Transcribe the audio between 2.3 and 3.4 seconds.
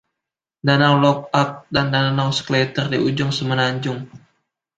Schlatter di ujung